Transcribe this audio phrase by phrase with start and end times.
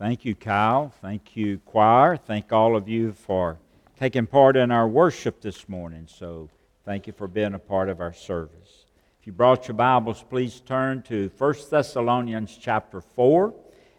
[0.00, 0.94] Thank you, Kyle.
[1.02, 2.16] Thank you, choir.
[2.16, 3.58] Thank all of you for
[3.98, 6.06] taking part in our worship this morning.
[6.08, 6.48] So,
[6.86, 8.86] thank you for being a part of our service.
[9.20, 13.52] If you brought your Bibles, please turn to 1 Thessalonians chapter 4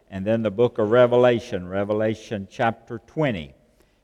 [0.09, 3.54] and then the book of Revelation, Revelation chapter 20.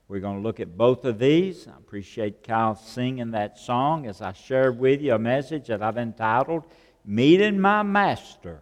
[0.08, 1.68] We're going to look at both of these.
[1.68, 5.98] I appreciate Kyle singing that song as I shared with you a message that I've
[5.98, 6.64] entitled
[7.04, 8.60] Meeting My Master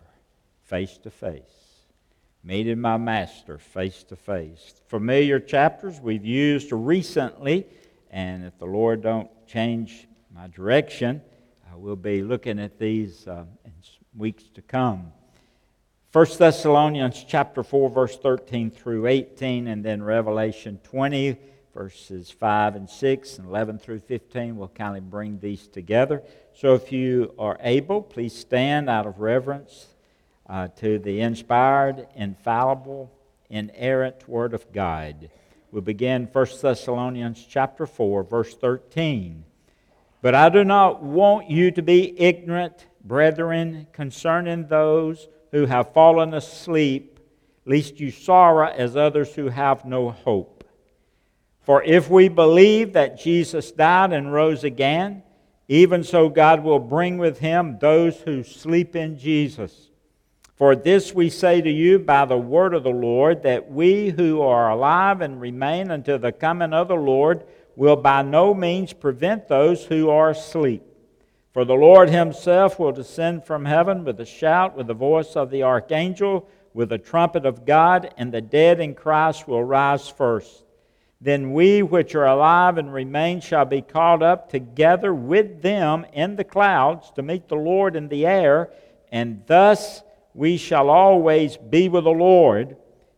[0.63, 1.64] Face to Face
[2.45, 4.81] meeting my master face to face.
[4.87, 7.65] Familiar chapters we've used recently,
[8.11, 11.21] and if the Lord don't change my direction,
[11.71, 13.73] I will be looking at these uh, in
[14.15, 15.11] weeks to come.
[16.11, 21.35] 1 Thessalonians chapter 4 verse 13 through 18 and then Revelation 20
[21.73, 26.23] verses 5 and 6 and 11 through 15 we'll kind of bring these together.
[26.53, 29.87] So if you are able, please stand out of reverence
[30.47, 33.11] uh, to the inspired, infallible,
[33.49, 35.29] inerrant Word of God.
[35.71, 39.43] We begin 1 Thessalonians chapter 4, verse 13.
[40.21, 46.33] But I do not want you to be ignorant, brethren, concerning those who have fallen
[46.33, 47.19] asleep,
[47.65, 50.63] lest you sorrow as others who have no hope.
[51.61, 55.23] For if we believe that Jesus died and rose again,
[55.67, 59.89] even so God will bring with him those who sleep in Jesus.
[60.55, 64.41] For this we say to you by the word of the Lord, that we who
[64.41, 67.43] are alive and remain until the coming of the Lord
[67.75, 70.81] will by no means prevent those who are asleep.
[71.51, 75.49] For the Lord himself will descend from heaven with a shout, with the voice of
[75.49, 80.63] the archangel, with the trumpet of God, and the dead in Christ will rise first.
[81.19, 86.35] Then we which are alive and remain shall be caught up together with them in
[86.35, 88.69] the clouds to meet the Lord in the air,
[89.11, 90.01] and thus
[90.35, 92.75] we shall always be with the Lord.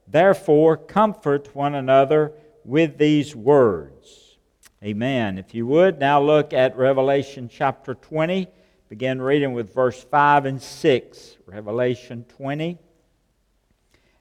[0.07, 2.31] Therefore, comfort one another
[2.63, 4.37] with these words.
[4.83, 5.39] Amen.
[5.39, 8.47] If you would, now look at Revelation chapter 20.
[8.87, 11.37] Begin reading with verse 5 and 6.
[11.47, 12.77] Revelation 20.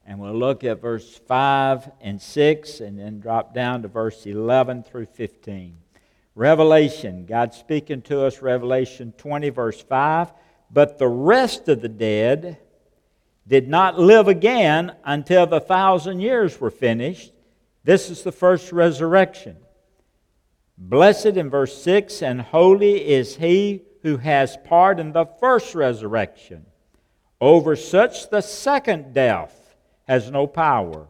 [0.07, 4.85] And we'll look at verse 5 and 6 and then drop down to verse 11
[4.85, 5.77] through 15.
[6.35, 10.33] Revelation, God speaking to us, Revelation 20, verse 5.
[10.71, 12.59] But the rest of the dead
[13.49, 17.33] did not live again until the thousand years were finished.
[17.85, 19.57] This is the first resurrection.
[20.77, 26.67] Blessed in verse 6 and holy is he who has part in the first resurrection.
[27.41, 29.75] Over such the second death
[30.09, 31.07] has no power,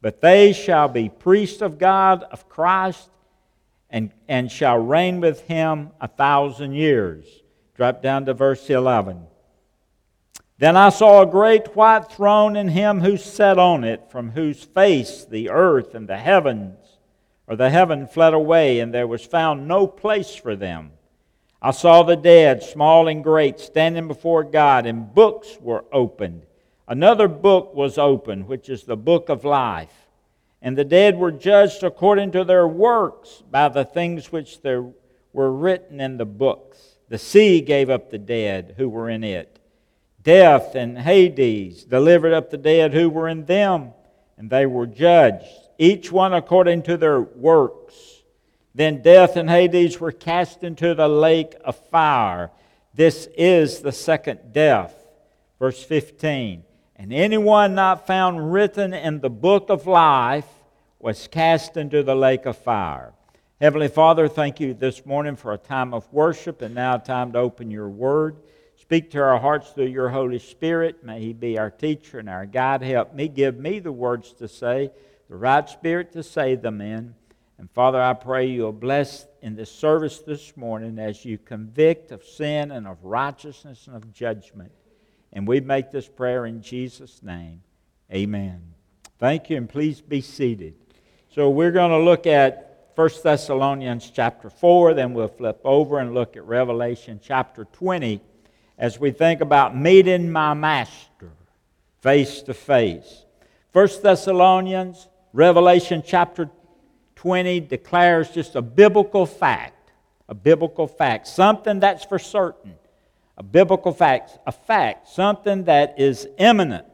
[0.00, 3.10] but they shall be priests of God, of Christ,
[3.90, 7.26] and, and shall reign with him a thousand years.
[7.74, 9.26] Drop down to verse 11.
[10.60, 14.62] Then I saw a great white throne and him who sat on it, from whose
[14.62, 16.76] face the earth and the heavens,
[17.46, 20.90] or the heaven fled away, and there was found no place for them.
[21.62, 26.42] I saw the dead, small and great, standing before God, and books were opened.
[26.86, 30.08] Another book was opened, which is the book of life.
[30.60, 36.02] And the dead were judged according to their works by the things which were written
[36.02, 36.96] in the books.
[37.08, 39.59] The sea gave up the dead who were in it
[40.22, 43.92] Death and Hades delivered up the dead who were in them,
[44.36, 45.46] and they were judged,
[45.78, 47.94] each one according to their works.
[48.74, 52.50] Then death and Hades were cast into the lake of fire.
[52.94, 54.94] This is the second death.
[55.58, 56.64] Verse 15.
[56.96, 60.46] And anyone not found written in the book of life
[60.98, 63.14] was cast into the lake of fire.
[63.60, 67.38] Heavenly Father, thank you this morning for a time of worship and now time to
[67.38, 68.36] open your word.
[68.90, 71.04] Speak to our hearts through your Holy Spirit.
[71.04, 72.82] May He be our teacher and our guide.
[72.82, 74.90] Help me, give me the words to say,
[75.28, 77.14] the right spirit to say them in.
[77.56, 82.24] And Father, I pray you'll bless in this service this morning as you convict of
[82.24, 84.72] sin and of righteousness and of judgment.
[85.32, 87.62] And we make this prayer in Jesus' name.
[88.12, 88.60] Amen.
[89.20, 90.74] Thank you, and please be seated.
[91.32, 96.12] So we're going to look at 1 Thessalonians chapter 4, then we'll flip over and
[96.12, 98.20] look at Revelation chapter 20
[98.80, 101.30] as we think about meeting my master
[102.00, 103.26] face to face.
[103.74, 106.50] 1 Thessalonians, Revelation chapter
[107.14, 109.92] 20 declares just a biblical fact,
[110.30, 112.74] a biblical fact, something that's for certain,
[113.36, 116.86] a biblical fact, a fact, something that is imminent.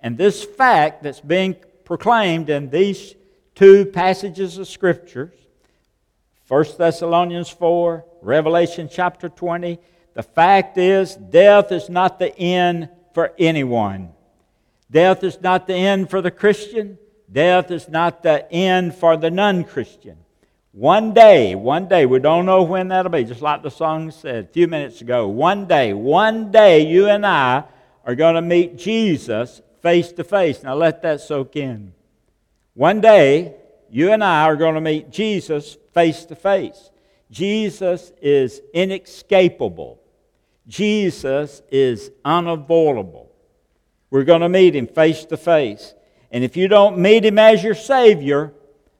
[0.00, 3.14] And this fact that's being proclaimed in these
[3.54, 5.32] two passages of Scriptures,
[6.48, 9.78] 1 Thessalonians 4, Revelation chapter 20,
[10.14, 14.10] the fact is, death is not the end for anyone.
[14.90, 16.98] Death is not the end for the Christian.
[17.30, 20.18] Death is not the end for the non Christian.
[20.70, 24.44] One day, one day, we don't know when that'll be, just like the song said
[24.44, 25.28] a few minutes ago.
[25.28, 27.64] One day, one day, you and I
[28.04, 30.62] are going to meet Jesus face to face.
[30.62, 31.92] Now let that soak in.
[32.74, 33.54] One day,
[33.90, 36.90] you and I are going to meet Jesus face to face.
[37.30, 40.00] Jesus is inescapable.
[40.66, 43.30] Jesus is unavoidable.
[44.10, 45.94] We're going to meet him face to face.
[46.30, 48.52] And if you don't meet him as your Savior,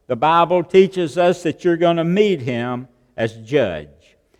[0.06, 3.88] the Bible teaches us that you're going to meet him as judge.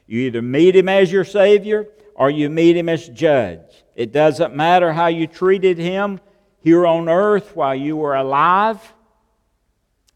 [0.06, 3.84] You either meet him as your Savior or you meet him as judge.
[3.94, 6.20] It doesn't matter how you treated him
[6.60, 8.80] here on earth while you were alive.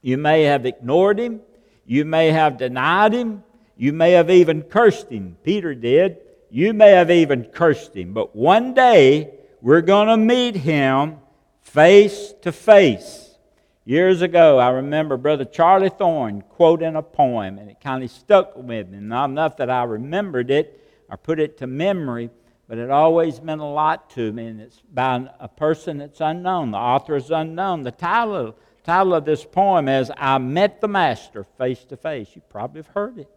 [0.02, 1.40] You may have ignored him.
[1.86, 3.42] You may have denied him.
[3.76, 5.36] You may have even cursed him.
[5.42, 6.18] Peter did.
[6.50, 8.14] You may have even cursed him.
[8.14, 11.18] But one day, we're going to meet him
[11.60, 13.36] face to face.
[13.84, 18.54] Years ago, I remember Brother Charlie Thorne quoting a poem, and it kind of stuck
[18.56, 18.98] with me.
[19.00, 22.30] Not enough that I remembered it or put it to memory,
[22.68, 24.46] but it always meant a lot to me.
[24.46, 26.70] And it's by a person that's unknown.
[26.70, 27.82] The author is unknown.
[27.82, 32.28] The title, title of this poem is I Met the Master Face to Face.
[32.34, 33.30] You probably have heard it.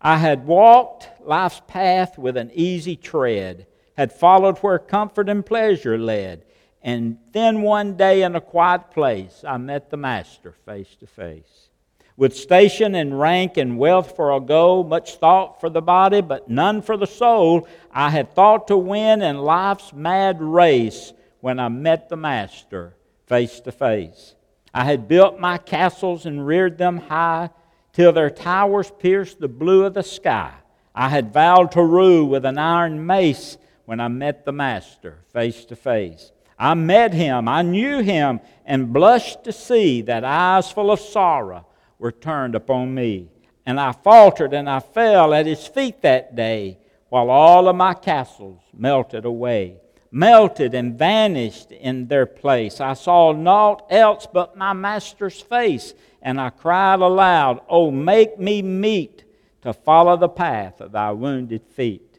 [0.00, 3.66] I had walked life's path with an easy tread,
[3.96, 6.44] had followed where comfort and pleasure led.
[6.82, 11.68] And then one day in a quiet place, I met the Master face to face.
[12.16, 16.48] With station and rank and wealth for a goal, much thought for the body, but
[16.48, 21.68] none for the soul, I had thought to win in life's mad race when I
[21.68, 22.94] met the Master
[23.26, 24.34] face to face.
[24.72, 27.50] I had built my castles and reared them high
[27.92, 30.52] till their towers pierced the blue of the sky.
[30.94, 35.64] I had vowed to rule with an iron mace when I met the Master face
[35.66, 36.32] to face.
[36.58, 41.66] I met him, I knew him, and blushed to see that eyes full of sorrow
[41.98, 43.28] were turned upon me.
[43.64, 46.78] And I faltered and I fell at his feet that day,
[47.08, 49.76] while all of my castles melted away,
[50.10, 52.80] melted and vanished in their place.
[52.80, 58.62] I saw naught else but my master's face and I cried aloud, Oh, make me
[58.62, 59.24] meet
[59.62, 62.18] to follow the path of thy wounded feet.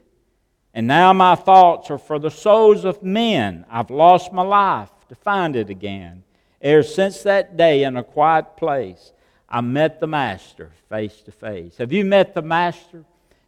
[0.73, 3.65] And now my thoughts are for the souls of men.
[3.69, 6.23] I've lost my life to find it again.
[6.61, 9.11] Ere since that day in a quiet place,
[9.49, 11.77] I met the Master face to face.
[11.77, 13.03] Have you met the Master?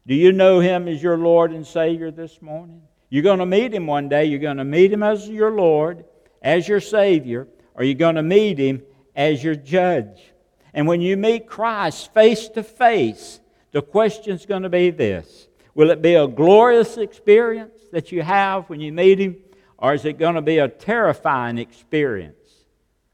[0.05, 2.81] Do you know him as your Lord and Savior this morning?
[3.09, 4.25] You're going to meet him one day.
[4.25, 6.03] You're going to meet him as your Lord,
[6.41, 8.81] as your Savior, or you're going to meet him
[9.15, 10.32] as your judge.
[10.73, 13.39] And when you meet Christ face to face,
[13.71, 18.69] the question's going to be this Will it be a glorious experience that you have
[18.69, 19.37] when you meet Him,
[19.77, 22.35] or is it going to be a terrifying experience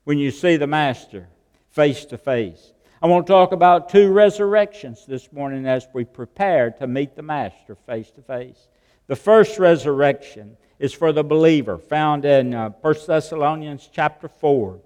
[0.04, 1.28] when you see the Master
[1.70, 2.74] face to face?
[3.02, 7.22] I want to talk about two resurrections this morning as we prepare to meet the
[7.22, 8.68] Master face to face.
[9.08, 14.80] The first resurrection is for the believer, found in uh, 1 Thessalonians chapter 4.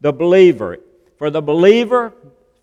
[0.00, 0.78] The believer
[1.22, 2.12] for the believer,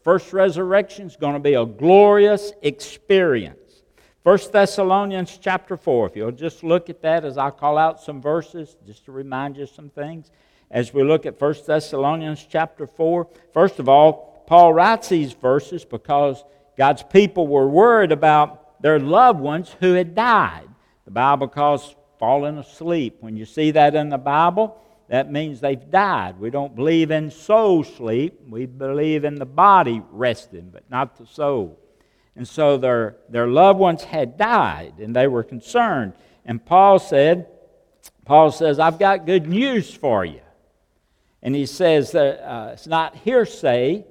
[0.04, 3.84] first resurrection is going to be a glorious experience.
[4.24, 8.22] 1 Thessalonians chapter 4, if you'll just look at that as I call out some
[8.22, 10.30] verses, just to remind you some things.
[10.70, 15.86] As we look at 1 Thessalonians chapter 4, first of all, Paul writes these verses
[15.86, 16.44] because
[16.78, 20.68] God's people were worried about their loved ones who had died.
[21.06, 23.20] The Bible calls falling asleep.
[23.22, 24.78] When you see that in the Bible,
[25.10, 26.40] that means they've died.
[26.40, 28.40] We don't believe in soul sleep.
[28.48, 31.80] We believe in the body resting, but not the soul.
[32.36, 36.14] And so their, their loved ones had died, and they were concerned.
[36.46, 37.48] And Paul said,
[38.24, 40.42] Paul says, I've got good news for you.
[41.42, 44.06] And he says that uh, it's not hearsay,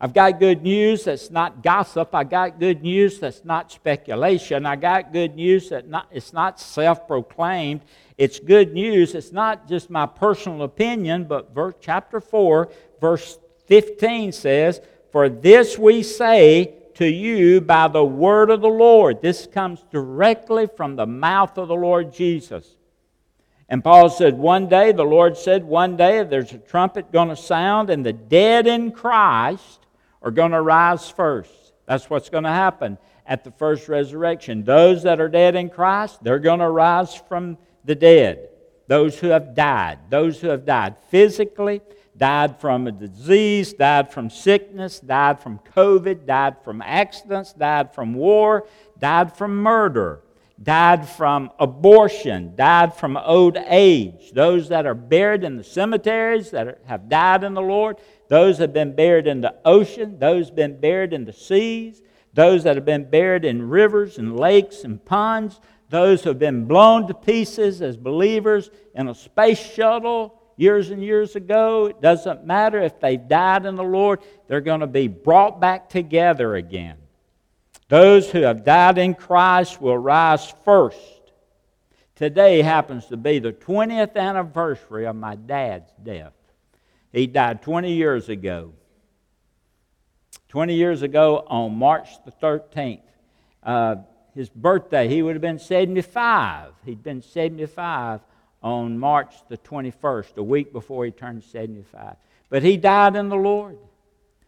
[0.00, 2.14] I've got good news that's not gossip.
[2.14, 4.64] I got good news that's not speculation.
[4.64, 7.80] I got good news that not, it's not self proclaimed.
[8.16, 9.16] It's good news.
[9.16, 15.76] It's not just my personal opinion, but verse, chapter 4, verse 15 says, For this
[15.76, 19.20] we say to you by the word of the Lord.
[19.20, 22.76] This comes directly from the mouth of the Lord Jesus.
[23.68, 27.36] And Paul said, One day, the Lord said, One day there's a trumpet going to
[27.36, 29.86] sound, and the dead in Christ
[30.22, 31.50] are going to rise first.
[31.86, 34.64] That's what's going to happen at the first resurrection.
[34.64, 38.48] Those that are dead in Christ, they're going to rise from the dead.
[38.86, 41.82] Those who have died, those who have died physically,
[42.16, 48.14] died from a disease, died from sickness, died from COVID, died from accidents, died from
[48.14, 48.66] war,
[48.98, 50.20] died from murder,
[50.60, 56.66] died from abortion, died from old age, those that are buried in the cemeteries that
[56.66, 57.96] are, have died in the Lord,
[58.28, 62.02] those have been buried in the ocean, those have been buried in the seas,
[62.34, 66.66] those that have been buried in rivers and lakes and ponds, those who have been
[66.66, 71.86] blown to pieces as believers in a space shuttle years and years ago.
[71.86, 75.88] It doesn't matter if they've died in the Lord, they're going to be brought back
[75.88, 76.96] together again.
[77.88, 80.98] Those who have died in Christ will rise first.
[82.16, 86.32] Today happens to be the 20th anniversary of my dad's death.
[87.12, 88.72] He died 20 years ago.
[90.48, 93.00] 20 years ago on March the 13th.
[93.62, 93.96] Uh,
[94.34, 96.72] his birthday, he would have been 75.
[96.84, 98.20] He'd been 75
[98.62, 102.16] on March the 21st, a week before he turned 75.
[102.50, 103.78] But he died in the Lord.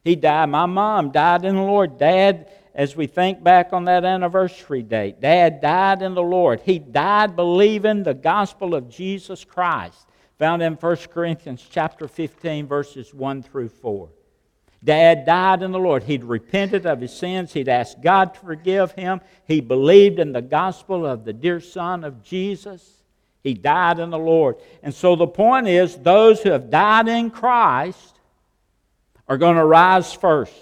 [0.05, 0.47] He died.
[0.47, 1.99] My mom died in the Lord.
[1.99, 6.61] Dad, as we think back on that anniversary date, Dad died in the Lord.
[6.61, 10.07] He died believing the gospel of Jesus Christ,
[10.40, 14.09] found in 1 Corinthians chapter 15, verses 1 through 4.
[14.82, 16.04] Dad died in the Lord.
[16.04, 17.52] He'd repented of his sins.
[17.52, 19.20] He'd asked God to forgive him.
[19.47, 23.02] He believed in the gospel of the dear Son of Jesus.
[23.42, 24.56] He died in the Lord.
[24.82, 28.18] And so the point is those who have died in Christ
[29.28, 30.54] are going to rise first.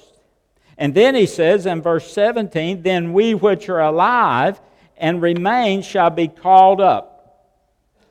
[0.77, 4.61] And then he says in verse 17, Then we which are alive
[4.97, 7.55] and remain shall be called up.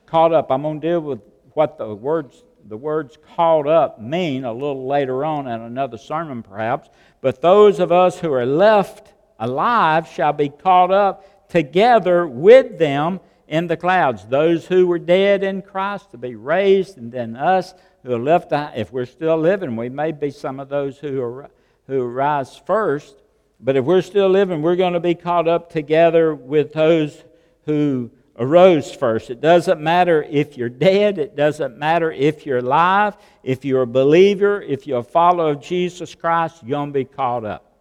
[0.06, 0.50] Called up.
[0.50, 1.20] I'm going to deal with
[1.58, 6.44] what the words, the words called up mean a little later on in another sermon,
[6.44, 6.88] perhaps.
[7.20, 13.20] But those of us who are left alive shall be caught up together with them
[13.48, 14.24] in the clouds.
[14.28, 17.74] Those who were dead in Christ to be raised, and then us
[18.04, 21.50] who are left, if we're still living, we may be some of those who, are,
[21.88, 23.16] who rise first.
[23.60, 27.24] But if we're still living, we're going to be caught up together with those
[27.66, 29.30] who arose first.
[29.30, 33.16] It doesn't matter if you're dead, it doesn't matter if you're alive.
[33.44, 37.06] If you're a believer, if you're a follower of Jesus Christ, you're going to be
[37.06, 37.72] caught up.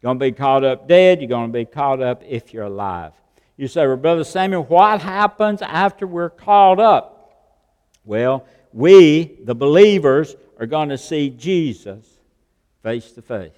[0.00, 2.64] You're going to be caught up dead, you're going to be caught up if you're
[2.64, 3.12] alive.
[3.56, 7.58] You say, Well, Brother Samuel, what happens after we're called up?
[8.04, 12.06] Well, we, the believers, are going to see Jesus
[12.82, 13.52] face to face.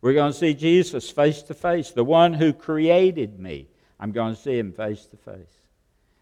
[0.00, 3.68] We're going to see Jesus face to face, the one who created me.
[3.98, 5.54] I'm going to see him face to face.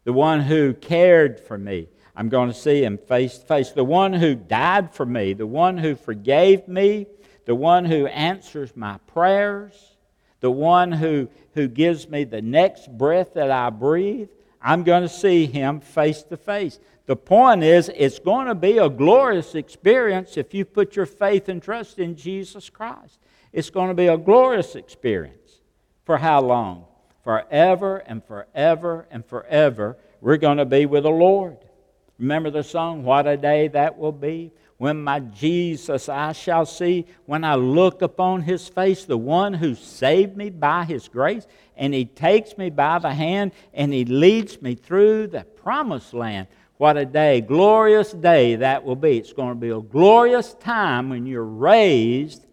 [0.05, 1.89] The one who cared for me.
[2.17, 3.71] I'm going to see him face to face.
[3.71, 5.33] The one who died for me.
[5.33, 7.07] The one who forgave me.
[7.47, 9.95] The one who answers my prayers
[10.45, 14.29] the one who, who gives me the next breath that I breathe,
[14.61, 16.79] I'm going to see him face to face.
[17.07, 21.49] The point is, it's going to be a glorious experience if you put your faith
[21.49, 23.21] and trust in Jesus Christ.
[23.55, 25.63] It's going to be a glorious experience.
[26.05, 26.85] For how long?
[27.25, 31.57] Forever and forever and forever, we're going to be with the Lord.
[32.19, 34.53] Remember the song, What a Day That Will Be?
[34.77, 39.75] when my Jesus I shall see, when I look upon his face, the one who
[39.75, 44.61] saved me by his grace, and he takes me by the hand and he leads
[44.61, 46.49] me through the promised land.
[46.77, 49.19] What a day, glorious day that will be.
[49.19, 52.45] It's going to be a glorious time when you're raised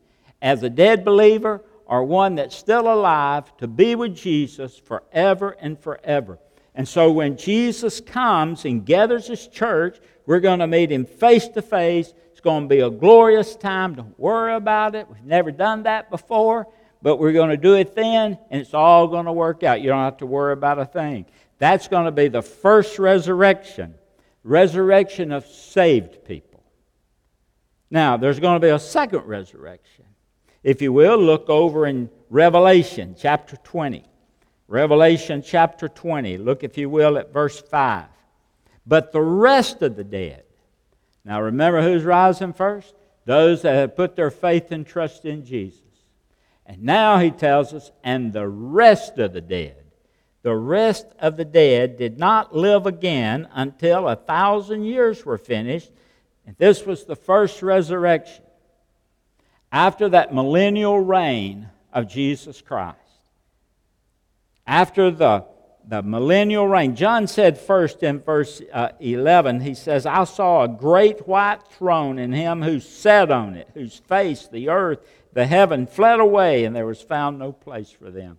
[0.41, 5.77] as a dead believer or one that's still alive to be with Jesus forever and
[5.77, 6.39] forever.
[6.73, 11.49] And so when Jesus comes and gathers his church, we're going to meet him face
[11.49, 12.13] to face.
[12.31, 13.95] It's going to be a glorious time.
[13.95, 15.05] Don't worry about it.
[15.09, 16.65] We've never done that before,
[17.01, 19.81] but we're going to do it then, and it's all going to work out.
[19.81, 21.25] You don't have to worry about a thing.
[21.57, 23.95] That's going to be the first resurrection
[24.43, 26.63] resurrection of saved people.
[27.91, 30.05] Now, there's going to be a second resurrection.
[30.63, 34.05] If you will, look over in Revelation chapter 20.
[34.67, 36.37] Revelation chapter 20.
[36.37, 38.05] Look, if you will, at verse 5.
[38.85, 40.43] But the rest of the dead.
[41.25, 42.93] Now remember who's rising first?
[43.25, 45.81] Those that have put their faith and trust in Jesus.
[46.65, 49.77] And now he tells us, and the rest of the dead.
[50.43, 55.91] The rest of the dead did not live again until a thousand years were finished.
[56.45, 58.43] And this was the first resurrection.
[59.71, 62.97] After that millennial reign of Jesus Christ.
[64.67, 65.45] After the
[65.87, 66.95] the millennial reign.
[66.95, 72.19] John said first in verse uh, 11, he says, I saw a great white throne
[72.19, 74.99] and him who sat on it, whose face the earth,
[75.33, 78.37] the heaven fled away, and there was found no place for them.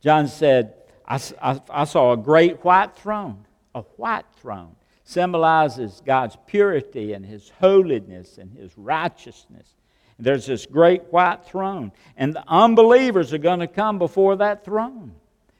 [0.00, 0.74] John said,
[1.06, 4.76] I, I, I saw a great white throne, a white throne.
[5.04, 9.68] Symbolizes God's purity and His holiness and His righteousness.
[10.18, 15.12] There's this great white throne, and the unbelievers are going to come before that throne.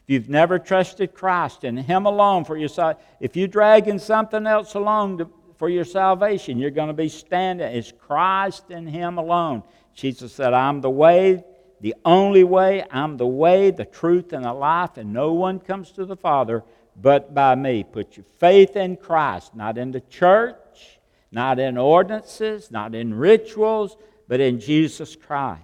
[0.04, 4.46] If you've never trusted Christ and Him alone for your salvation, if you're dragging something
[4.46, 7.66] else along to, for your salvation, you're going to be standing.
[7.66, 9.62] It's Christ and Him alone.
[9.94, 11.42] Jesus said, I'm the way,
[11.80, 12.84] the only way.
[12.90, 16.62] I'm the way, the truth, and the life, and no one comes to the Father
[17.00, 17.84] but by me.
[17.84, 21.00] Put your faith in Christ, not in the church,
[21.32, 23.96] not in ordinances, not in rituals,
[24.28, 25.62] but in Jesus Christ.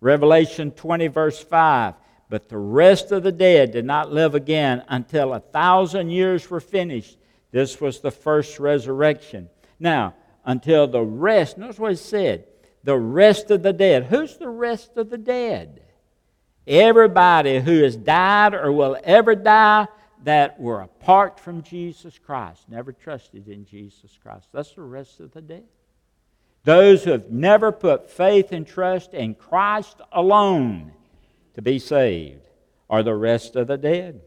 [0.00, 1.94] Revelation 20, verse 5
[2.28, 6.60] but the rest of the dead did not live again until a thousand years were
[6.60, 7.16] finished.
[7.52, 9.48] This was the first resurrection.
[9.78, 10.14] Now,
[10.44, 12.46] until the rest, notice what it said
[12.82, 14.04] the rest of the dead.
[14.04, 15.82] Who's the rest of the dead?
[16.68, 19.88] Everybody who has died or will ever die
[20.22, 24.48] that were apart from Jesus Christ, never trusted in Jesus Christ.
[24.52, 25.64] That's the rest of the dead.
[26.66, 30.90] Those who have never put faith and trust in Christ alone
[31.54, 32.40] to be saved
[32.90, 34.20] are the rest of the dead.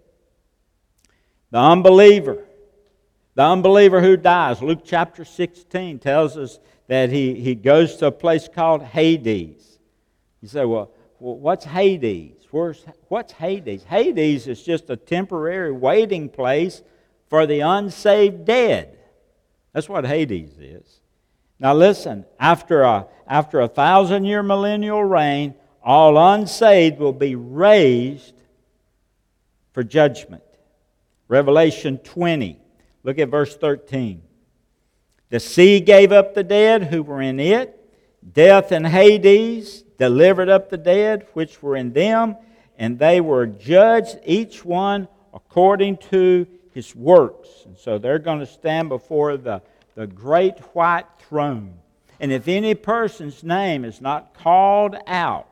[1.51, 2.45] The unbeliever,
[3.35, 8.11] the unbeliever who dies, Luke chapter 16 tells us that he, he goes to a
[8.11, 9.77] place called Hades.
[10.41, 12.37] You say, well, what's Hades?
[12.51, 13.83] Where's, what's Hades?
[13.83, 16.83] Hades is just a temporary waiting place
[17.29, 18.97] for the unsaved dead.
[19.73, 21.01] That's what Hades is.
[21.59, 28.35] Now listen, after a, after a thousand year millennial reign, all unsaved will be raised
[29.73, 30.43] for judgment.
[31.27, 32.59] Revelation 20.
[33.03, 34.21] Look at verse 13.
[35.29, 37.75] The sea gave up the dead who were in it.
[38.33, 42.35] Death and Hades delivered up the dead which were in them,
[42.77, 47.49] and they were judged, each one according to his works.
[47.65, 49.61] And so they're going to stand before the,
[49.95, 51.75] the great white throne.
[52.19, 55.49] And if any person's name is not called out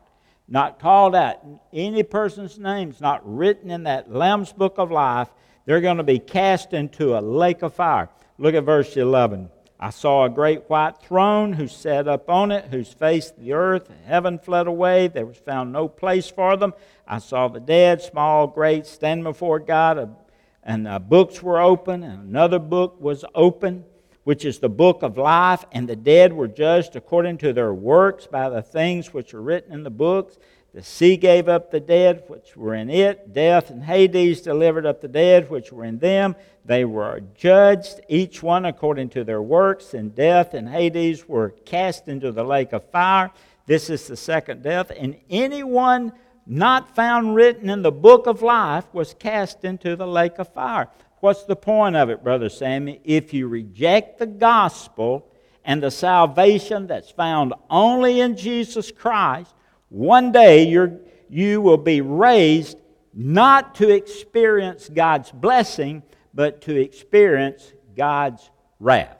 [0.48, 5.28] not called out, any person's name is not written in that Lamb's book of life,
[5.66, 8.08] they're going to be cast into a lake of fire.
[8.38, 9.50] Look at verse 11.
[9.78, 13.90] I saw a great white throne who sat up on it, whose face the earth
[13.90, 15.06] and heaven fled away.
[15.06, 16.72] There was found no place for them.
[17.06, 20.16] I saw the dead, small, great, stand before God,
[20.64, 23.84] and uh, books were open, and another book was open
[24.28, 28.26] which is the book of life, and the dead were judged according to their works
[28.26, 30.36] by the things which are written in the books.
[30.74, 33.32] The sea gave up the dead which were in it.
[33.32, 36.36] Death and Hades delivered up the dead which were in them.
[36.66, 42.06] They were judged, each one according to their works, and death and Hades were cast
[42.06, 43.30] into the lake of fire.
[43.64, 44.92] This is the second death.
[44.94, 46.12] And anyone
[46.46, 50.90] not found written in the book of life was cast into the lake of fire.
[51.20, 53.00] What's the point of it, Brother Sammy?
[53.04, 55.26] If you reject the gospel
[55.64, 59.52] and the salvation that's found only in Jesus Christ,
[59.88, 62.78] one day you're, you will be raised
[63.12, 66.02] not to experience God's blessing,
[66.34, 69.18] but to experience God's wrath.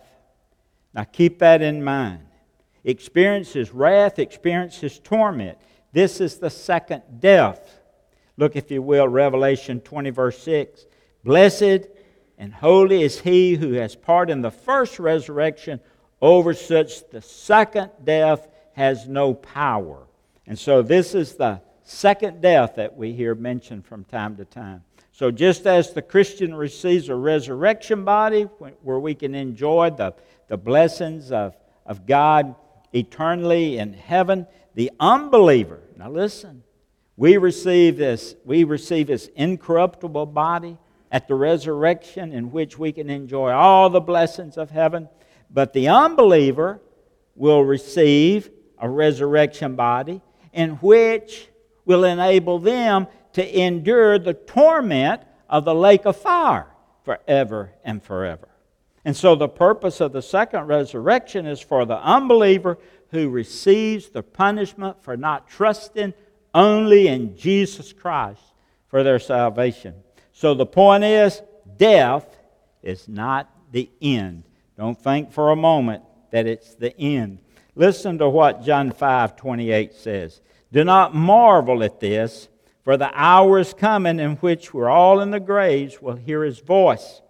[0.95, 2.21] Now keep that in mind.
[2.85, 5.59] Experience His wrath, experience His torment.
[5.93, 7.81] This is the second death.
[8.37, 10.87] Look, if you will, Revelation 20, verse 6.
[11.29, 11.87] Blessed
[12.39, 15.79] and holy is he who has part in the first resurrection.
[16.23, 20.07] Over such, the second death has no power.
[20.47, 24.85] And so, this is the second death that we hear mentioned from time to time.
[25.13, 28.45] So, just as the Christian receives a resurrection body
[28.83, 30.15] where we can enjoy the,
[30.47, 32.55] the blessings of, of God
[32.95, 36.63] eternally in heaven, the unbeliever, now listen,
[37.19, 40.79] we receive this, we receive this incorruptible body
[41.11, 45.09] at the resurrection in which we can enjoy all the blessings of heaven.
[45.51, 46.81] But the unbeliever
[47.35, 50.21] will receive a resurrection body
[50.53, 51.49] in which
[51.85, 56.67] will enable them to endure the torment of the lake of fire
[57.05, 58.49] forever and forever.
[59.05, 62.79] And so, the purpose of the second resurrection is for the unbeliever
[63.11, 66.13] who receives the punishment for not trusting
[66.53, 68.43] only in Jesus Christ
[68.89, 69.95] for their salvation.
[70.39, 71.43] So the point is,
[71.79, 72.25] death
[72.81, 74.45] is not the end.
[74.77, 77.41] Don't think for a moment that it's the end.
[77.75, 80.41] Listen to what John 5 28 says.
[80.71, 82.47] Do not marvel at this,
[82.85, 86.61] for the hour is coming in which we're all in the graves will hear his
[86.61, 87.21] voice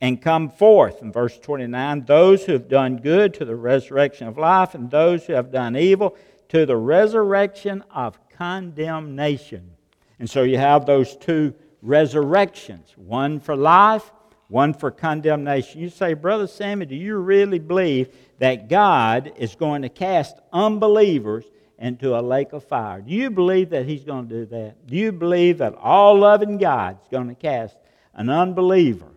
[0.00, 1.02] and come forth.
[1.02, 5.26] In verse 29, those who have done good to the resurrection of life, and those
[5.26, 6.16] who have done evil
[6.48, 9.72] to the resurrection of condemnation.
[10.18, 14.10] And so you have those two resurrections one for life,
[14.48, 15.80] one for condemnation.
[15.80, 21.44] You say, Brother Sammy, do you really believe that God is going to cast unbelievers
[21.78, 23.00] into a lake of fire.
[23.00, 24.86] Do you believe that he's going to do that?
[24.86, 27.76] Do you believe that all loving God is going to cast
[28.14, 29.12] an unbeliever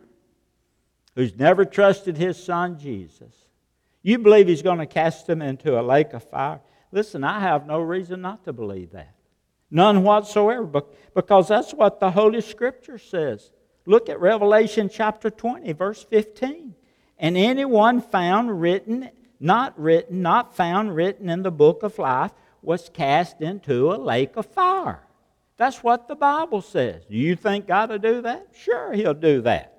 [1.15, 3.33] who's never trusted his son Jesus?
[4.01, 6.61] You believe he's going to cast them into a lake of fire?
[6.91, 9.13] Listen, I have no reason not to believe that.
[9.71, 13.51] None whatsoever, because that's what the Holy Scripture says.
[13.85, 16.75] Look at Revelation chapter 20, verse 15.
[17.17, 22.89] And anyone found written, not written, not found written in the book of life was
[22.93, 25.03] cast into a lake of fire.
[25.57, 27.03] That's what the Bible says.
[27.09, 28.47] Do you think God will do that?
[28.57, 29.75] Sure, He'll do that.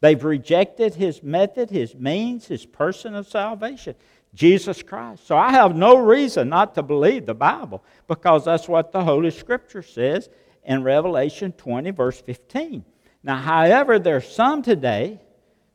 [0.00, 3.94] They've rejected His method, His means, His person of salvation.
[4.34, 5.26] Jesus Christ.
[5.26, 9.30] So I have no reason not to believe the Bible because that's what the Holy
[9.30, 10.28] Scripture says
[10.64, 12.84] in Revelation 20, verse 15.
[13.22, 15.20] Now, however, there's some today,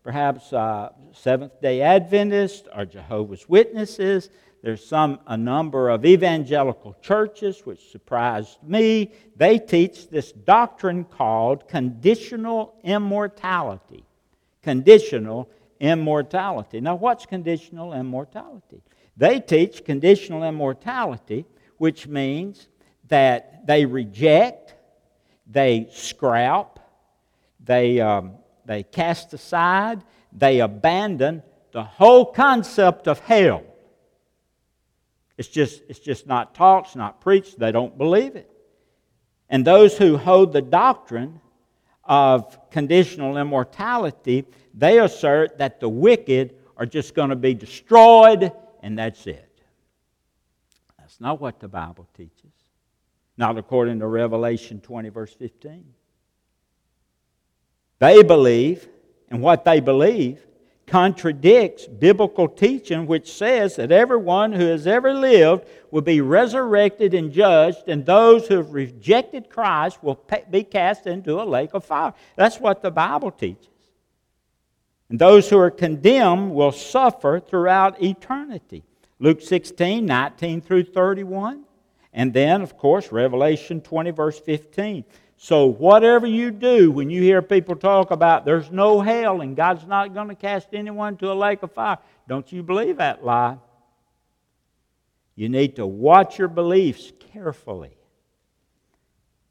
[0.03, 4.29] perhaps uh, Seventh day Adventists or Jehovah's Witnesses,
[4.63, 9.11] there's some a number of evangelical churches which surprised me.
[9.35, 14.05] They teach this doctrine called conditional immortality.
[14.61, 15.49] Conditional
[15.83, 16.79] immortality.
[16.79, 18.81] Now, what's conditional immortality?
[19.17, 21.45] They teach conditional immortality,
[21.77, 22.69] which means
[23.09, 24.75] that they reject,
[25.45, 26.79] they scrap,
[27.59, 31.43] they, um, they cast aside, they abandon
[31.73, 33.63] the whole concept of hell.
[35.37, 38.49] It's just, it's just not taught, it's not preached, they don't believe it.
[39.49, 41.41] And those who hold the doctrine
[42.03, 48.97] of conditional immortality, they assert that the wicked are just going to be destroyed and
[48.97, 49.49] that's it.
[50.99, 52.51] That's not what the Bible teaches.
[53.37, 55.85] Not according to Revelation 20, verse 15.
[57.99, 58.87] They believe,
[59.29, 60.45] and what they believe
[60.87, 67.31] contradicts biblical teaching, which says that everyone who has ever lived will be resurrected and
[67.31, 72.13] judged, and those who have rejected Christ will be cast into a lake of fire.
[72.35, 73.69] That's what the Bible teaches.
[75.09, 78.83] And those who are condemned will suffer throughout eternity.
[79.19, 81.63] Luke 16, 19 through 31.
[82.13, 85.03] And then, of course, Revelation 20, verse 15.
[85.43, 89.85] So, whatever you do when you hear people talk about there's no hell and God's
[89.85, 91.97] not going to cast anyone to a lake of fire,
[92.29, 93.57] don't you believe that lie.
[95.35, 97.97] You need to watch your beliefs carefully.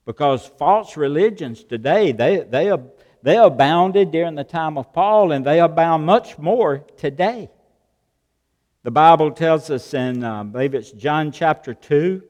[0.06, 2.74] Because false religions today, they, they,
[3.22, 7.50] they abounded during the time of Paul and they abound much more today.
[8.82, 12.22] The Bible tells us in, uh, I believe it's John chapter 2,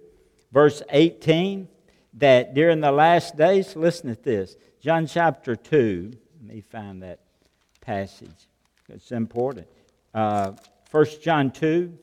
[0.50, 1.68] verse 18
[2.14, 7.20] that during the last days, listen to this John chapter 2, let me find that
[7.80, 8.48] passage.
[8.88, 9.68] It's important.
[10.12, 10.52] Uh,
[10.90, 11.96] 1 John 2,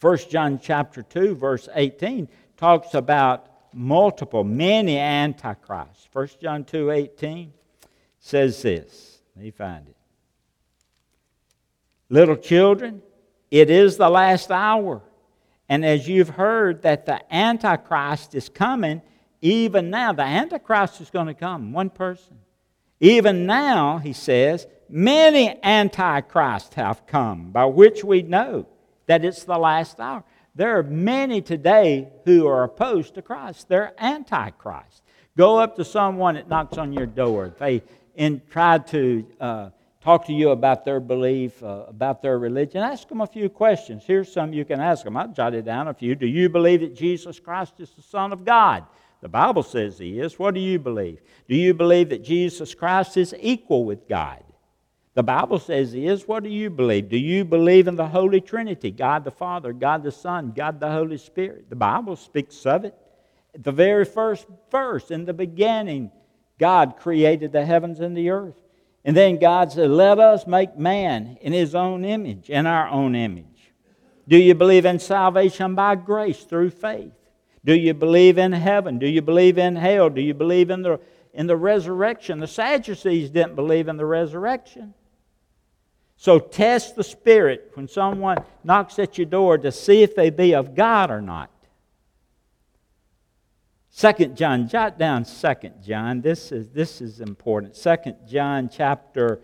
[0.00, 6.08] 1 John chapter 2, verse 18, talks about multiple, many antichrists.
[6.12, 7.52] 1 John 2, 18
[8.18, 9.20] says this.
[9.36, 9.96] Let me find it.
[12.08, 13.02] Little children,
[13.50, 15.02] it is the last hour.
[15.72, 19.00] And as you've heard that the Antichrist is coming,
[19.40, 22.36] even now, the Antichrist is going to come, one person.
[23.00, 28.66] Even now, he says, many Antichrists have come, by which we know
[29.06, 30.24] that it's the last hour.
[30.54, 33.70] There are many today who are opposed to Christ.
[33.70, 35.02] They're Antichrist.
[35.38, 37.54] Go up to someone that knocks on your door.
[37.58, 37.82] They
[38.14, 39.70] in, try to uh,
[40.02, 42.82] talk to you about their belief, uh, about their religion.
[42.82, 44.02] Ask them a few questions.
[44.04, 45.16] Here's some you can ask them.
[45.16, 46.14] I've jotted down a few.
[46.14, 48.84] Do you believe that Jesus Christ is the Son of God?
[49.20, 50.38] The Bible says he is.
[50.38, 51.20] What do you believe?
[51.48, 54.42] Do you believe that Jesus Christ is equal with God?
[55.14, 56.26] The Bible says he is.
[56.26, 57.08] What do you believe?
[57.08, 60.90] Do you believe in the Holy Trinity God the Father, God the Son, God the
[60.90, 61.70] Holy Spirit?
[61.70, 62.96] The Bible speaks of it.
[63.56, 66.10] the very first verse, in the beginning,
[66.58, 68.56] God created the heavens and the earth.
[69.04, 73.14] And then God said, Let us make man in his own image, in our own
[73.14, 73.46] image.
[74.28, 77.12] Do you believe in salvation by grace through faith?
[77.64, 78.98] Do you believe in heaven?
[78.98, 80.10] Do you believe in hell?
[80.10, 81.00] Do you believe in the,
[81.32, 82.40] in the resurrection?
[82.40, 84.94] The Sadducees didn't believe in the resurrection.
[86.16, 90.54] So test the spirit when someone knocks at your door to see if they be
[90.54, 91.50] of God or not.
[93.94, 96.22] Second John, jot down Second John.
[96.22, 97.76] This is this is important.
[97.76, 99.42] Second John chapter,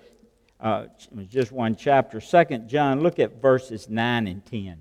[0.59, 0.87] uh,
[1.29, 2.19] just one chapter.
[2.19, 4.79] Second John, look at verses nine and ten.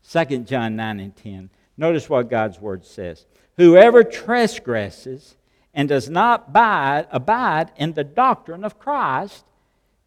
[0.00, 1.50] Second John nine and ten.
[1.76, 3.26] Notice what God's word says.
[3.58, 5.36] Whoever transgresses
[5.74, 9.44] and does not abide, abide in the doctrine of Christ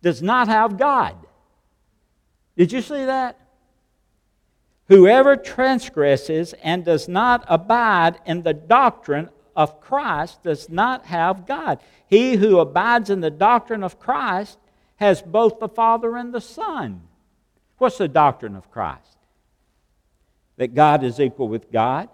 [0.01, 1.15] does not have God.
[2.57, 3.39] Did you see that?
[4.89, 11.79] Whoever transgresses and does not abide in the doctrine of Christ does not have God.
[12.07, 14.57] He who abides in the doctrine of Christ
[14.97, 17.01] has both the Father and the Son.
[17.77, 19.17] What's the doctrine of Christ?
[20.55, 22.09] That God is equal with God,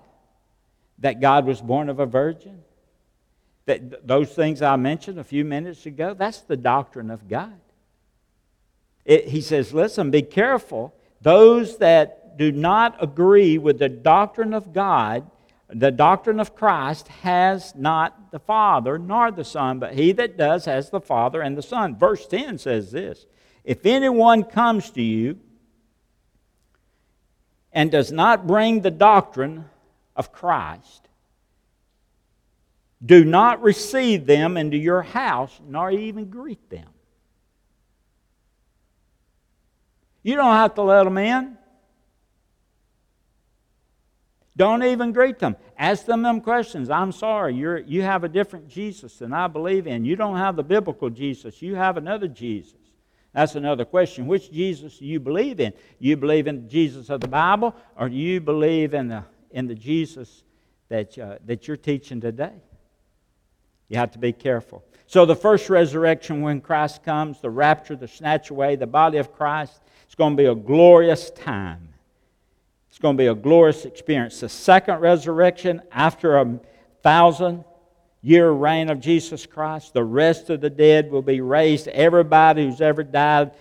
[1.00, 2.64] that God was born of a virgin,
[3.66, 7.60] that those things I mentioned a few minutes ago, that's the doctrine of God.
[9.06, 10.94] It, he says, listen, be careful.
[11.22, 15.30] Those that do not agree with the doctrine of God,
[15.70, 20.66] the doctrine of Christ, has not the Father nor the Son, but he that does
[20.66, 21.96] has the Father and the Son.
[21.96, 23.26] Verse 10 says this
[23.64, 25.40] If anyone comes to you
[27.72, 29.66] and does not bring the doctrine
[30.16, 31.08] of Christ,
[33.06, 36.88] do not receive them into your house, nor even greet them.
[40.22, 41.58] You don't have to let them in.
[44.56, 45.56] Don't even greet them.
[45.78, 46.90] Ask them them questions.
[46.90, 50.06] I'm sorry, you're, you have a different Jesus than I believe in.
[50.06, 51.62] You don't have the biblical Jesus.
[51.62, 52.76] You have another Jesus.
[53.34, 54.28] That's another question.
[54.28, 55.74] Which Jesus do you believe in?
[55.98, 59.74] You believe in Jesus of the Bible, or do you believe in the, in the
[59.74, 60.44] Jesus
[60.90, 62.54] that, uh, that you're teaching today?
[63.90, 64.84] You have to be careful.
[65.08, 69.34] So, the first resurrection, when Christ comes, the rapture, the snatch away, the body of
[69.34, 71.93] Christ, it's going to be a glorious time.
[72.94, 74.40] It's going to be a glorious experience.
[74.40, 76.60] The second resurrection, after a
[77.02, 77.66] thousand
[78.22, 81.88] year reign of Jesus Christ, the rest of the dead will be raised.
[81.88, 83.54] Everybody who's ever died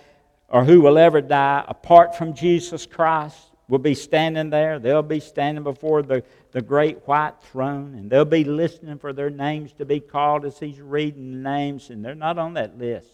[0.48, 4.78] or who will ever die apart from Jesus Christ will be standing there.
[4.78, 9.30] They'll be standing before the, the great white throne, and they'll be listening for their
[9.30, 13.08] names to be called as He's reading the names, and they're not on that list.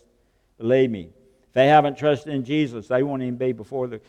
[0.59, 1.11] Believe me.
[1.49, 4.01] If they haven't trusted in Jesus, they won't even be before the.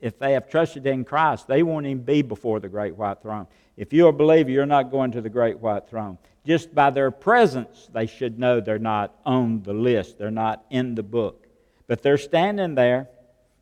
[0.00, 3.46] If they have trusted in Christ, they won't even be before the great white throne.
[3.76, 6.18] If you're a believer, you're not going to the great white throne.
[6.44, 10.94] Just by their presence, they should know they're not on the list, they're not in
[10.94, 11.46] the book.
[11.86, 13.08] But they're standing there,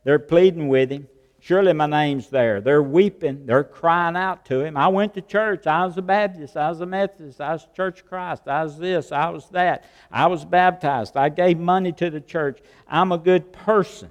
[0.03, 1.07] they're pleading with Him.
[1.43, 2.61] Surely my name's there.
[2.61, 3.47] They're weeping.
[3.47, 4.77] They're crying out to him.
[4.77, 5.67] I went to church.
[5.67, 6.55] I was a Baptist.
[6.55, 7.41] I was a Methodist.
[7.41, 8.47] I was Church Christ.
[8.47, 9.11] I was this.
[9.11, 9.85] I was that.
[10.13, 11.17] I was baptized.
[11.17, 12.61] I gave money to the church.
[12.87, 14.11] I'm a good person.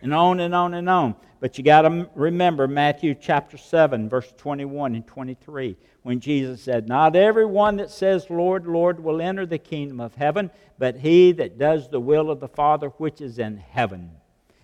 [0.00, 1.14] And on and on and on.
[1.40, 6.88] But you got to remember Matthew chapter 7, verse 21 and 23, when Jesus said,
[6.88, 11.58] Not everyone that says, Lord, Lord, will enter the kingdom of heaven, but he that
[11.58, 14.10] does the will of the Father which is in heaven.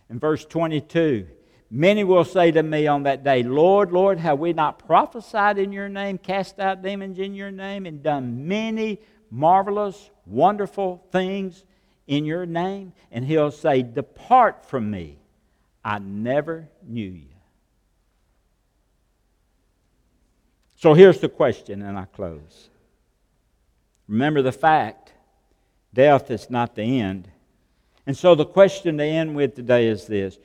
[0.08, 1.26] In verse 22,
[1.70, 5.72] Many will say to me on that day, Lord, Lord, have we not prophesied in
[5.72, 9.00] your name, cast out demons in your name, and done many
[9.30, 11.64] marvelous, wonderful things
[12.06, 12.92] in your name?
[13.10, 15.18] And he'll say, Depart from me.
[15.84, 17.28] I never knew you.
[20.76, 22.68] So here's the question, and I close.
[24.08, 25.14] Remember the fact
[25.92, 27.28] death is not the end.
[28.06, 30.38] And so the question to end with today is this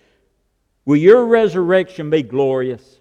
[0.86, 3.00] Will your resurrection be glorious?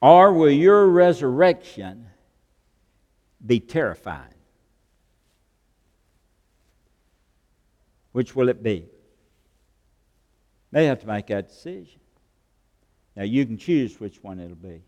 [0.00, 2.06] Or will your resurrection
[3.44, 4.34] be terrifying?
[8.12, 8.86] Which will it be?
[10.72, 12.00] They have to make that decision.
[13.16, 14.82] Now, you can choose which one it'll be.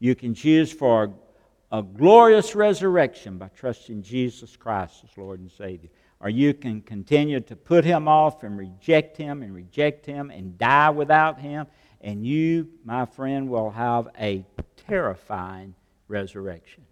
[0.00, 1.04] You can choose for
[1.70, 5.88] a, a glorious resurrection by trusting Jesus Christ as Lord and Savior
[6.22, 10.56] or you can continue to put him off and reject him and reject him and
[10.56, 11.66] die without him,
[12.00, 14.44] and you, my friend, will have a
[14.76, 15.74] terrifying
[16.06, 16.84] resurrection.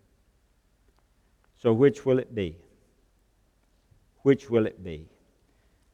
[1.58, 2.56] So, which will it be?
[4.22, 5.08] Which will it be?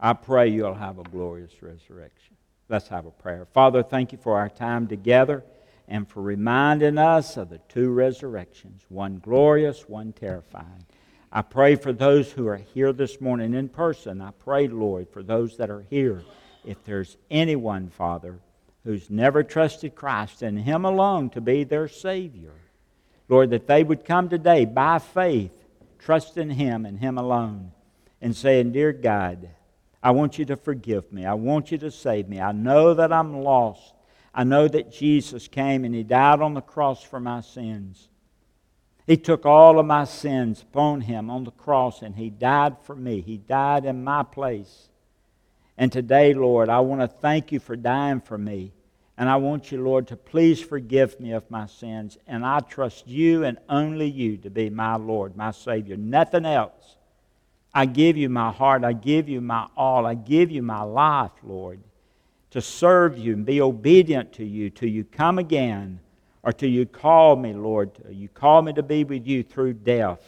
[0.01, 2.37] I pray you'll have a glorious resurrection.
[2.69, 3.47] Let's have a prayer.
[3.53, 5.45] Father, thank you for our time together
[5.89, 10.87] and for reminding us of the two resurrections one glorious, one terrifying.
[11.37, 14.23] I pray for those who are here this morning in person.
[14.23, 16.23] I pray, Lord, for those that are here.
[16.65, 18.39] If there's anyone, Father,
[18.85, 22.55] who's never trusted Christ and Him alone to be their Savior,
[23.29, 25.53] Lord, that they would come today by faith,
[25.99, 27.71] trusting Him and Him alone,
[28.23, 29.51] and saying, Dear God,
[30.03, 31.27] I want you to forgive me.
[31.27, 32.41] I want you to save me.
[32.41, 33.93] I know that I'm lost.
[34.35, 38.09] I know that Jesus came and He died on the cross for my sins.
[39.07, 42.97] He took all of my sins upon him on the cross and he died for
[42.97, 43.21] me.
[43.21, 44.89] He died in my place.
[45.79, 48.73] And today, Lord, I want to thank you for dying for me.
[49.19, 52.19] And I want you, Lord, to please forgive me of my sins.
[52.27, 55.97] And I trust you and only you to be my Lord, my Savior.
[55.97, 56.97] Nothing else.
[57.73, 58.85] I give you my heart.
[58.85, 60.05] I give you my all.
[60.05, 61.81] I give you my life, Lord,
[62.51, 66.01] to serve you and be obedient to you till you come again
[66.47, 67.91] or till you call me, Lord.
[68.09, 70.23] You call me to be with you through death.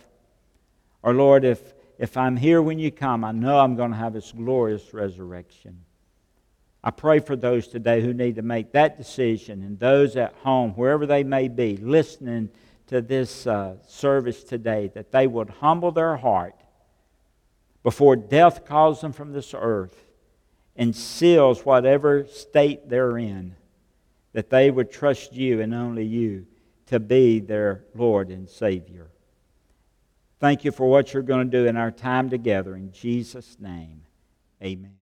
[1.01, 4.15] Or, Lord, if, if I'm here when you come, I know I'm going to have
[4.15, 5.79] this glorious resurrection.
[6.83, 10.73] I pray for those today who need to make that decision and those at home,
[10.73, 12.51] wherever they may be, listening
[12.89, 16.57] to this uh, service today, that they would humble their heart
[17.85, 19.95] before death calls them from this earth
[20.75, 23.55] and seals whatever state they're in,
[24.39, 26.47] that they would trust you and only you
[26.87, 29.11] to be their Lord and Savior.
[30.39, 32.77] Thank you for what you're going to do in our time together.
[32.77, 34.03] In Jesus' name,
[34.63, 34.95] amen.